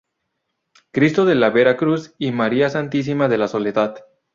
Cristo 0.91 1.25
de 1.25 1.35
la 1.35 1.51
Vera 1.51 1.77
Cruz 1.77 2.15
y 2.17 2.31
María 2.31 2.71
Santísima 2.71 3.29
de 3.29 3.37
la 3.37 3.47
Soledad"'. 3.47 4.03